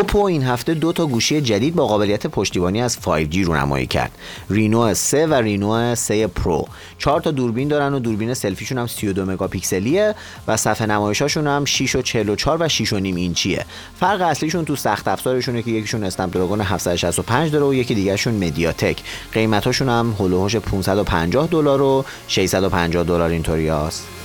اوپو 0.00 0.24
این 0.24 0.42
هفته 0.42 0.74
دو 0.74 0.92
تا 0.92 1.06
گوشی 1.06 1.40
جدید 1.40 1.74
با 1.74 1.86
قابلیت 1.86 2.26
پشتیبانی 2.26 2.82
از 2.82 2.98
5G 3.02 3.36
رونمایی 3.36 3.86
کرد. 3.86 4.10
Reno 4.50 4.94
3 4.94 5.26
و 5.26 5.34
Reno 5.34 5.94
3 5.94 6.26
Pro. 6.26 6.66
چهار 6.98 7.20
تا 7.20 7.30
دوربین 7.30 7.68
دارن 7.68 7.94
و 7.94 7.98
دوربین 7.98 8.34
سلفیشون 8.34 8.78
هم 8.78 8.86
32 8.86 9.24
مگاپیکسلیه 9.24 10.14
و 10.48 10.56
صفحه 10.56 10.86
نمایشاشون 10.86 11.46
هم 11.46 11.64
6 11.64 11.94
و 11.96 12.02
44 12.02 12.62
و 12.62 12.68
6 12.68 12.92
و 12.92 12.98
نیم 12.98 13.16
اینچیه. 13.16 13.64
فرق 14.00 14.20
اصلیشون 14.20 14.64
تو 14.64 14.76
سخت 14.76 15.08
افزارشونه 15.08 15.62
که 15.62 15.70
یکیشون 15.70 16.04
اسنپ 16.04 16.34
دراگون 16.34 16.60
765 16.60 17.52
داره 17.52 17.66
و 17.66 17.74
یکی 17.74 17.94
دیگهشون 17.94 18.34
مدیاتک. 18.34 18.96
قیمتاشون 19.32 19.88
هم 19.88 20.16
حول‌وحوش 20.18 20.56
550 20.56 21.48
دلار 21.50 21.82
و 21.82 22.04
650 22.28 23.04
دلار 23.04 23.30
اینطوریاست 23.30 24.19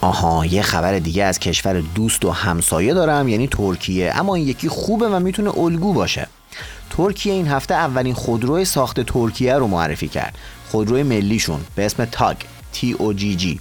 آها 0.00 0.46
یه 0.46 0.62
خبر 0.62 0.98
دیگه 0.98 1.24
از 1.24 1.38
کشور 1.38 1.80
دوست 1.80 2.24
و 2.24 2.30
همسایه 2.30 2.94
دارم 2.94 3.28
یعنی 3.28 3.48
ترکیه. 3.48 4.12
اما 4.16 4.34
این 4.34 4.48
یکی 4.48 4.68
خوبه 4.68 5.08
و 5.08 5.18
می‌تونه 5.18 5.58
الگو 5.58 5.92
باشه. 5.92 6.26
ترکیه 6.90 7.32
این 7.32 7.48
هفته 7.48 7.74
اولین 7.74 8.14
خودروی 8.14 8.64
ساخت 8.64 9.00
ترکیه 9.00 9.54
رو 9.54 9.66
معرفی 9.66 10.08
کرد. 10.08 10.38
خودروی 10.70 11.02
ملیشون 11.02 11.60
به 11.74 11.86
اسم 11.86 12.04
تاگ 12.04 12.36
TOGG 12.74 13.58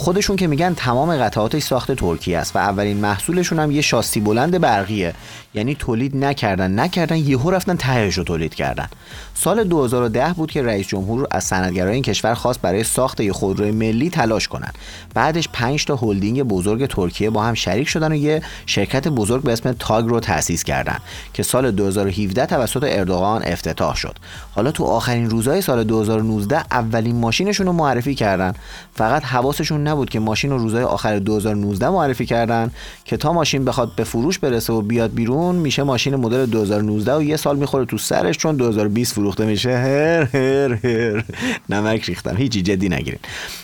خودشون 0.00 0.36
که 0.36 0.46
میگن 0.46 0.74
تمام 0.74 1.16
قطعاتش 1.16 1.62
ساخت 1.62 1.92
ترکیه 1.92 2.38
است 2.38 2.56
و 2.56 2.58
اولین 2.58 2.96
محصولشون 2.96 3.58
هم 3.58 3.70
یه 3.70 3.80
شاسی 3.80 4.20
بلند 4.20 4.60
برقیه. 4.60 5.14
یعنی 5.54 5.74
تولید 5.74 6.16
نکردن 6.16 6.80
نکردن 6.80 7.16
یهو 7.16 7.50
رفتن 7.50 7.76
تهش 7.76 8.18
رو 8.18 8.24
تولید 8.24 8.54
کردن. 8.54 8.88
سال 9.34 9.64
2010 9.64 10.32
بود 10.32 10.50
که 10.50 10.62
رئیس 10.62 10.86
جمهور 10.86 11.26
از 11.30 11.44
صنعتگرای 11.44 11.94
این 11.94 12.02
کشور 12.02 12.34
خواست 12.34 12.60
برای 12.60 12.84
ساخت 12.84 13.20
یه 13.20 13.32
خودروی 13.32 13.70
ملی 13.70 14.10
تلاش 14.10 14.48
کنن. 14.48 14.72
بعدش 15.14 15.48
5 15.52 15.84
تا 15.84 15.96
هلدینگ 15.96 16.42
بزرگ 16.42 16.86
ترکیه 16.86 17.30
با 17.30 17.42
هم 17.42 17.54
شریک 17.54 17.88
شدن 17.88 18.12
و 18.12 18.14
یه 18.14 18.42
شرکت 18.66 19.08
بزرگ 19.08 19.42
به 19.42 19.52
اسم 19.52 19.72
تاگ 19.72 20.06
رو 20.06 20.20
تأسیس 20.20 20.64
کردن 20.64 20.98
که 21.32 21.42
سال 21.42 21.70
2017 21.70 22.46
توسط 22.46 22.84
اردوغان 22.86 23.42
افتتاح 23.44 23.96
شد. 23.96 24.16
حالا 24.52 24.70
تو 24.70 24.84
آخرین 24.84 25.30
روزهای 25.30 25.62
سال 25.62 25.84
2019 25.84 26.56
اولین 26.70 27.16
ماشینشون 27.16 27.66
رو 27.66 27.72
معرفی 27.72 28.14
کردن. 28.14 28.54
فقط 28.94 29.24
حواسشون 29.24 29.80
نبود 29.90 30.10
که 30.10 30.20
ماشین 30.20 30.50
رو 30.50 30.58
روزهای 30.58 30.84
آخر 30.84 31.18
2019 31.18 31.88
معرفی 31.88 32.26
کردن 32.26 32.70
که 33.04 33.16
تا 33.16 33.32
ماشین 33.32 33.64
بخواد 33.64 33.92
به 33.96 34.04
فروش 34.04 34.38
برسه 34.38 34.72
و 34.72 34.82
بیاد 34.82 35.14
بیرون 35.14 35.54
میشه 35.54 35.82
ماشین 35.82 36.16
مدل 36.16 36.46
2019 36.46 37.16
و 37.16 37.22
یه 37.22 37.36
سال 37.36 37.56
می‌خوره 37.56 37.84
تو 37.84 37.98
سرش 37.98 38.38
چون 38.38 38.56
2020 38.56 39.12
فروخته 39.12 39.46
میشه. 39.46 39.70
هر 39.70 40.22
هر 40.22 40.74
هر. 40.74 41.24
نمک 41.68 42.04
ریختم 42.04 42.36
هیچی 42.36 42.62
جدی 42.62 42.88
نگیرین. 42.88 43.20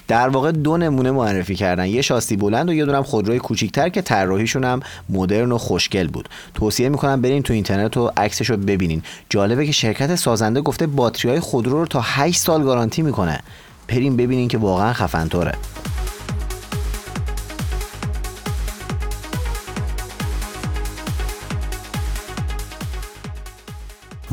در 0.08 0.28
واقع 0.28 0.52
دو 0.52 0.76
نمونه 0.76 1.10
معرفی 1.10 1.54
کردن. 1.54 1.86
یه 1.86 2.02
شاسی 2.02 2.36
بلند 2.36 2.68
و 2.68 2.72
یه 2.72 2.84
دونم 2.84 3.02
خودروی 3.02 3.38
کوچیکتر 3.38 3.88
که 3.88 4.02
طراحیشون 4.02 4.64
هم 4.64 4.80
مدرن 5.08 5.52
و 5.52 5.58
خوشگل 5.58 6.08
بود. 6.08 6.28
توصیه 6.54 6.88
می‌کنم 6.88 7.22
برین 7.22 7.42
تو 7.42 7.52
اینترنت 7.52 7.96
و 7.96 8.10
عکسش 8.16 8.50
رو 8.50 8.56
ببینین. 8.56 9.02
جالبه 9.28 9.66
که 9.66 9.72
شرکت 9.72 10.14
سازنده 10.14 10.60
گفته 10.60 10.86
باتری 10.86 11.30
های 11.30 11.40
خودرو 11.40 11.78
رو 11.78 11.86
تا 11.86 12.00
8 12.02 12.38
سال 12.38 12.62
گارانتی 12.62 13.02
می‌کنه. 13.02 13.40
بریم 13.88 14.16
ببینین 14.16 14.48
که 14.48 14.58
واقعا 14.58 14.92
خفنطوره 14.92 15.52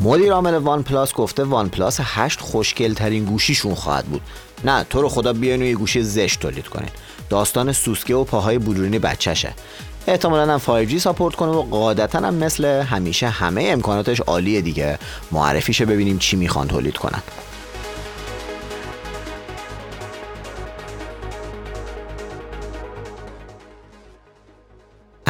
مدیر 0.04 0.32
عامل 0.32 0.54
وان 0.54 0.82
پلاس 0.82 1.12
گفته 1.12 1.44
وان 1.44 1.68
پلاس 1.68 2.00
8 2.02 2.40
خوشگل 2.40 2.94
ترین 2.94 3.24
گوشیشون 3.24 3.74
خواهد 3.74 4.04
بود. 4.04 4.20
نه 4.64 4.84
تو 4.90 5.02
رو 5.02 5.08
خدا 5.08 5.32
بیاین 5.32 5.62
و 5.62 5.64
یه 5.64 5.74
گوشی 5.74 6.02
زشت 6.02 6.40
تولید 6.40 6.68
کنین. 6.68 6.88
داستان 7.30 7.72
سوسکه 7.72 8.14
و 8.14 8.24
پاهای 8.24 8.58
بلوری 8.58 8.98
بچه‌شه. 8.98 9.54
احتمالا 10.06 10.54
هم 10.54 10.86
5G 10.86 10.98
support 10.98 11.34
کنه 11.34 11.50
و 11.50 11.62
قاعدتا 11.62 12.18
هم 12.18 12.34
مثل 12.34 12.64
همیشه 12.64 13.28
همه 13.28 13.64
امکاناتش 13.68 14.20
عالیه 14.20 14.60
دیگه. 14.60 14.98
معرفی 15.32 15.64
شه 15.64 15.84
ببینیم 15.84 16.18
چی 16.18 16.36
می‌خوان 16.36 16.68
تولید 16.68 16.96
کنن. 16.96 17.22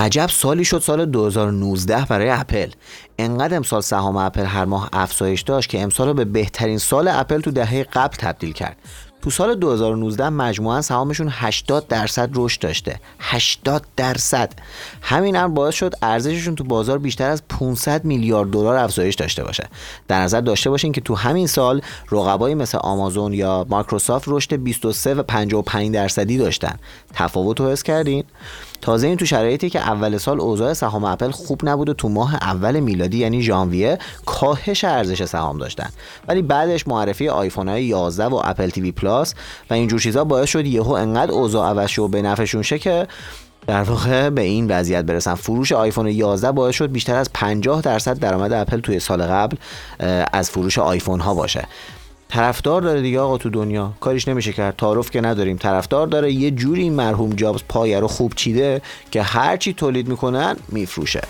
عجب 0.04 0.26
سالی 0.30 0.64
شد 0.64 0.78
سال 0.78 1.04
2019 1.04 2.04
برای 2.04 2.30
اپل. 2.30 2.70
انقدر 3.18 3.56
امسال 3.56 3.80
سهام 3.80 4.16
اپل 4.16 4.44
هر 4.44 4.64
ماه 4.64 4.88
افزایش 4.92 5.40
داشت 5.40 5.70
که 5.70 5.82
امسال 5.82 6.08
رو 6.08 6.14
به 6.14 6.24
بهترین 6.24 6.78
سال 6.78 7.08
اپل 7.08 7.40
تو 7.40 7.50
دهه 7.50 7.82
قبل 7.82 8.16
تبدیل 8.16 8.52
کرد. 8.52 8.76
تو 9.22 9.30
سال 9.30 9.54
2019 9.54 10.28
مجموعا 10.28 10.82
سهامشون 10.82 11.28
80 11.30 11.88
درصد 11.88 12.30
رشد 12.34 12.60
داشته. 12.60 13.00
80 13.20 13.86
درصد. 13.96 14.52
همین 15.02 15.36
هم 15.36 15.54
باعث 15.54 15.74
شد 15.74 15.94
ارزششون 16.02 16.54
تو 16.54 16.64
بازار 16.64 16.98
بیشتر 16.98 17.30
از 17.30 17.42
500 17.48 18.04
میلیارد 18.04 18.50
دلار 18.50 18.76
افزایش 18.76 19.14
داشته 19.14 19.44
باشه. 19.44 19.68
در 20.08 20.22
نظر 20.22 20.40
داشته 20.40 20.70
باشین 20.70 20.92
که 20.92 21.00
تو 21.00 21.14
همین 21.14 21.46
سال 21.46 21.82
رقبایی 22.10 22.54
مثل 22.54 22.78
آمازون 22.78 23.32
یا 23.32 23.66
مایکروسافت 23.68 24.24
رشد 24.28 24.56
23 24.56 25.14
و 25.14 25.22
55 25.22 25.94
درصدی 25.94 26.38
داشتن. 26.38 26.78
تفاوت 27.14 27.60
رو 27.60 27.70
حس 27.70 27.82
کردین؟ 27.82 28.24
تازه 28.84 29.06
این 29.06 29.16
تو 29.16 29.26
شرایطی 29.26 29.70
که 29.70 29.80
اول 29.80 30.18
سال 30.18 30.40
اوضاع 30.40 30.72
سهام 30.72 31.04
اپل 31.04 31.30
خوب 31.30 31.60
نبود 31.64 31.88
و 31.88 31.94
تو 31.94 32.08
ماه 32.08 32.34
اول 32.34 32.80
میلادی 32.80 33.18
یعنی 33.18 33.42
ژانویه 33.42 33.98
کاهش 34.26 34.84
ارزش 34.84 35.24
سهام 35.24 35.58
داشتن. 35.58 35.88
ولی 36.28 36.42
بعدش 36.42 36.88
معرفی 36.88 37.28
آیفون 37.28 37.68
های 37.68 37.84
11 37.84 38.24
و 38.24 38.40
Apple 38.44 38.68
TV 38.70 38.92
Plus 38.92 39.34
و 39.70 39.74
اینجور 39.74 40.00
چیزا 40.00 40.24
باعث 40.24 40.48
شد 40.48 40.66
یهو 40.66 40.92
انقدر 40.92 41.32
اوضاع 41.32 41.68
عوض 41.68 41.88
شه 41.88 42.02
و 42.02 42.08
به 42.08 42.22
نفعشون 42.22 42.62
شه 42.62 42.78
که 42.78 43.06
در 43.66 43.82
واقع 43.82 44.30
به 44.30 44.42
این 44.42 44.70
وضعیت 44.70 45.04
برسن. 45.04 45.34
فروش 45.34 45.72
آیفون 45.72 46.06
11 46.06 46.52
باعث 46.52 46.74
شد 46.74 46.92
بیشتر 46.92 47.16
از 47.16 47.30
50 47.34 47.82
درصد 47.82 48.18
درآمد 48.18 48.52
اپل 48.52 48.80
توی 48.80 49.00
سال 49.00 49.22
قبل 49.22 49.56
از 50.32 50.50
فروش 50.50 50.78
آیفون 50.78 51.20
ها 51.20 51.34
باشه. 51.34 51.68
طرفدار 52.34 52.82
داره 52.82 53.02
دیگه 53.02 53.20
آقا 53.20 53.38
تو 53.38 53.50
دنیا. 53.50 53.92
کاریش 54.00 54.28
نمیشه 54.28 54.52
کرد. 54.52 54.76
تعارف 54.76 55.10
که 55.10 55.20
نداریم. 55.20 55.56
طرفدار 55.56 56.06
داره 56.06 56.32
یه 56.32 56.50
جوری 56.50 56.82
این 56.82 56.92
مرحوم 56.92 57.30
جابز 57.30 57.60
پایه 57.68 58.00
رو 58.00 58.08
خوب 58.08 58.32
چیده 58.34 58.82
که 59.10 59.22
هرچی 59.22 59.72
تولید 59.72 60.08
می‌کنن 60.08 60.56
میفروشه. 60.68 61.22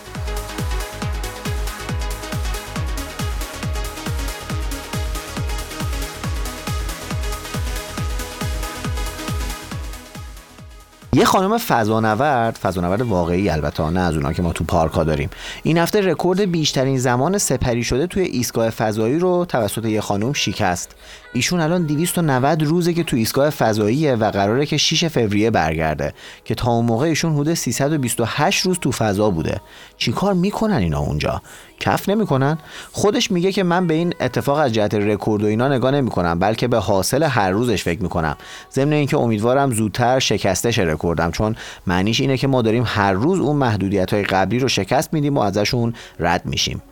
یه 11.14 11.24
خانم 11.24 11.58
فضانورد 11.58 12.54
فضانورد 12.54 13.02
واقعی 13.02 13.48
البته 13.48 13.90
نه 13.90 14.00
از 14.00 14.14
اونها 14.14 14.32
که 14.32 14.42
ما 14.42 14.52
تو 14.52 14.64
پارک 14.64 14.92
ها 14.92 15.04
داریم. 15.04 15.30
این 15.62 15.78
هفته 15.78 16.00
رکورد 16.00 16.40
بیشترین 16.40 16.98
زمان 16.98 17.38
سپری 17.38 17.84
شده 17.84 18.06
توی 18.06 18.22
ایستگاه 18.22 18.70
فضایی 18.70 19.18
رو 19.18 19.44
توسط 19.44 19.84
یه 19.84 20.00
خانم 20.00 20.32
شکست. 20.32 20.94
ایشون 21.34 21.60
الان 21.60 21.82
290 21.82 22.62
روزه 22.62 22.94
که 22.94 23.04
تو 23.04 23.16
ایستگاه 23.16 23.50
فضاییه 23.50 24.14
و 24.14 24.30
قراره 24.30 24.66
که 24.66 24.76
6 24.76 25.08
فوریه 25.08 25.50
برگرده 25.50 26.14
که 26.44 26.54
تا 26.54 26.70
اون 26.70 26.84
موقع 26.84 27.06
ایشون 27.06 27.32
حدود 27.32 27.54
328 27.54 28.66
روز 28.66 28.78
تو 28.78 28.92
فضا 28.92 29.30
بوده. 29.30 29.60
چیکار 29.96 30.34
می‌کنن 30.34 30.74
اینا 30.74 31.00
اونجا؟ 31.00 31.42
کف 31.80 32.08
نمی‌کنن. 32.08 32.58
خودش 32.92 33.30
میگه 33.30 33.52
که 33.52 33.62
من 33.62 33.86
به 33.86 33.94
این 33.94 34.14
اتفاق 34.20 34.58
از 34.58 34.72
جهت 34.72 34.94
رکورد 34.94 35.42
و 35.42 35.46
اینا 35.46 35.68
نگاه 35.68 35.90
نمی‌کنم 35.90 36.38
بلکه 36.38 36.68
به 36.68 36.78
حاصل 36.78 37.22
هر 37.22 37.50
روزش 37.50 37.82
فکر 37.82 38.02
می‌کنم. 38.02 38.36
ضمن 38.72 38.92
اینکه 38.92 39.16
امیدوارم 39.16 39.70
زودتر 39.70 40.18
شکستش 40.18 40.78
رکوردم 40.78 41.30
چون 41.30 41.56
معنیش 41.86 42.20
اینه 42.20 42.36
که 42.36 42.46
ما 42.46 42.62
داریم 42.62 42.84
هر 42.86 43.12
روز 43.12 43.40
اون 43.40 43.56
محدودیت 43.56 44.12
های 44.12 44.22
قبلی 44.22 44.58
رو 44.58 44.68
شکست 44.68 45.14
میدیم 45.14 45.36
و 45.36 45.40
ازشون 45.40 45.94
رد 46.18 46.46
میشیم. 46.46 46.82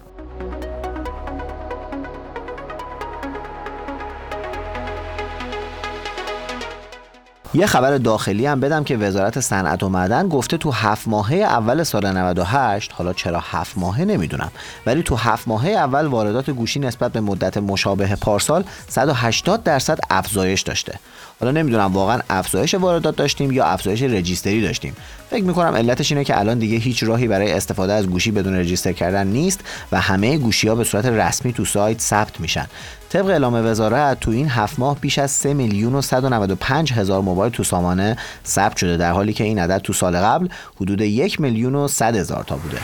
یه 7.54 7.66
خبر 7.66 7.98
داخلی 7.98 8.46
هم 8.46 8.60
بدم 8.60 8.84
که 8.84 8.96
وزارت 8.96 9.40
صنعت 9.40 9.82
و 9.82 9.88
معدن 9.88 10.28
گفته 10.28 10.56
تو 10.56 10.70
هفت 10.70 11.08
ماهه 11.08 11.34
اول 11.34 11.82
سال 11.82 12.16
98 12.16 12.92
حالا 12.92 13.12
چرا 13.12 13.40
هفت 13.50 13.78
ماهه 13.78 14.04
نمی‌دونم 14.04 14.50
ولی 14.86 15.02
تو 15.02 15.16
هفت 15.16 15.48
ماهه 15.48 15.70
اول 15.70 16.06
واردات 16.06 16.50
گوشی 16.50 16.80
نسبت 16.80 17.12
به 17.12 17.20
مدت 17.20 17.56
مشابه 17.56 18.16
پارسال 18.16 18.64
180 18.88 19.62
درصد 19.62 19.98
افزایش 20.10 20.60
داشته. 20.60 20.98
حالا 21.40 21.52
نمی‌دونم 21.52 21.92
واقعا 21.92 22.20
افزایش 22.30 22.74
واردات 22.74 23.16
داشتیم 23.16 23.52
یا 23.52 23.64
افزایش 23.64 24.02
رجیستری 24.02 24.62
داشتیم. 24.62 24.96
فکر 25.30 25.44
می‌کنم 25.44 25.74
علتش 25.74 26.12
اینه 26.12 26.24
که 26.24 26.38
الان 26.40 26.58
دیگه 26.58 26.76
هیچ 26.76 27.02
راهی 27.02 27.28
برای 27.28 27.52
استفاده 27.52 27.92
از 27.92 28.06
گوشی 28.06 28.30
بدون 28.30 28.54
رجیستر 28.54 28.92
کردن 28.92 29.26
نیست 29.26 29.60
و 29.92 30.00
همه 30.00 30.38
گوشی 30.38 30.68
ها 30.68 30.74
به 30.74 30.84
صورت 30.84 31.06
رسمی 31.06 31.52
تو 31.52 31.64
سایت 31.64 32.00
ثبت 32.00 32.40
میشن. 32.40 32.66
طبق 33.12 33.26
اعلام 33.26 33.66
وزارت 33.66 34.20
تو 34.20 34.30
این 34.30 34.48
هفت 34.48 34.78
ماه 34.78 34.98
بیش 35.00 35.18
از 35.18 35.30
3 35.30 35.54
میلیون 35.54 35.94
و 35.94 36.02
195 36.02 36.92
هزار 36.92 37.22
موبایل 37.22 37.52
تو 37.52 37.64
سامانه 37.64 38.16
ثبت 38.46 38.76
شده 38.76 38.96
در 38.96 39.12
حالی 39.12 39.32
که 39.32 39.44
این 39.44 39.58
عدد 39.58 39.78
تو 39.78 39.92
سال 39.92 40.16
قبل 40.16 40.48
حدود 40.76 41.00
یک 41.00 41.40
میلیون 41.40 41.74
و 41.74 41.88
100 41.88 42.16
هزار 42.16 42.44
تا 42.44 42.56
بوده. 42.56 42.78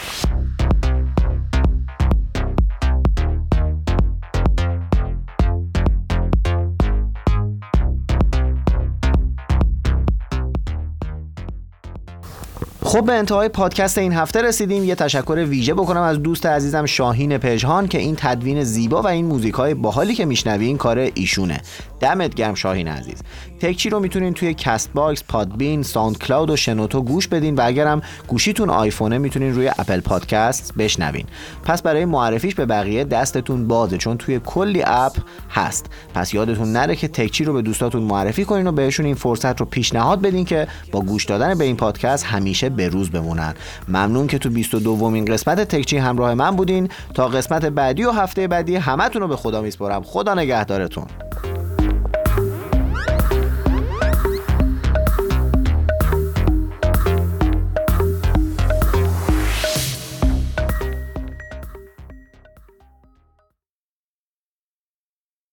خب 12.88 13.04
به 13.04 13.12
انتهای 13.12 13.48
پادکست 13.48 13.98
این 13.98 14.12
هفته 14.12 14.42
رسیدیم. 14.42 14.84
یه 14.84 14.94
تشکر 14.94 15.44
ویژه 15.48 15.74
بکنم 15.74 16.02
از 16.02 16.22
دوست 16.22 16.46
عزیزم 16.46 16.86
شاهین 16.86 17.38
پژهان 17.38 17.88
که 17.88 17.98
این 17.98 18.16
تدوین 18.18 18.64
زیبا 18.64 19.02
و 19.02 19.06
این 19.06 19.26
موزیک 19.26 19.54
های 19.54 19.74
باحالی 19.74 20.14
که 20.14 20.24
میشنوین 20.24 20.76
کار 20.76 20.98
ایشونه. 21.14 21.60
دمت 22.00 22.34
گرم 22.34 22.54
شاهین 22.54 22.88
عزیز. 22.88 23.22
تکچی 23.60 23.90
رو 23.90 24.00
می‌تونین 24.00 24.34
توی 24.34 24.54
کست 24.54 24.90
باکس، 24.94 25.22
پادبین، 25.28 25.82
ساوند 25.82 26.18
کلاود 26.18 26.50
و 26.50 26.56
شنوتو 26.56 27.02
گوش 27.02 27.28
بدین 27.28 27.54
و 27.54 27.60
اگرم 27.64 28.02
گوشیتون 28.28 28.70
آیفونه 28.70 29.18
می‌تونین 29.18 29.54
روی 29.54 29.68
Apple 29.68 30.00
Podcast 30.00 30.74
بشنوین. 30.78 31.24
پس 31.64 31.82
برای 31.82 32.04
معرفیش 32.04 32.54
به 32.54 32.66
بقیه 32.66 33.04
دستتون 33.04 33.68
بازه 33.68 33.98
چون 33.98 34.16
توی 34.16 34.40
کلی 34.46 34.82
app 34.86 35.16
هست. 35.50 35.86
پس 36.14 36.34
یادتون 36.34 36.72
نره 36.72 36.96
که 36.96 37.08
تکچی 37.08 37.44
رو 37.44 37.52
به 37.52 37.62
دوستاتون 37.62 38.02
معرفی 38.02 38.44
کنین 38.44 38.66
و 38.66 38.72
بهشون 38.72 39.06
این 39.06 39.14
فرصت 39.14 39.60
رو 39.60 39.66
پیشنهاد 39.66 40.20
بدین 40.20 40.44
که 40.44 40.68
با 40.92 41.00
گوش 41.00 41.24
دادن 41.24 41.58
به 41.58 41.64
این 41.64 41.76
پادکست 41.76 42.24
همیشه 42.24 42.68
به 42.78 42.88
روز 42.88 43.10
بمونن. 43.10 43.54
ممنون 43.88 44.26
که 44.26 44.38
تو 44.38 44.50
22 44.50 44.84
دومین 44.84 45.24
قسمت 45.24 45.60
تکچی 45.60 45.96
همراه 45.96 46.34
من 46.34 46.56
بودین. 46.56 46.88
تا 47.14 47.28
قسمت 47.28 47.64
بعدی 47.64 48.04
و 48.04 48.10
هفته 48.10 48.48
بعدی 48.48 48.76
همتون 48.76 49.22
رو 49.22 49.28
به 49.28 49.36
خدا 49.36 49.62
میسپارم. 49.62 50.02
خدا 50.02 50.34
نگهدارتون. 50.34 51.06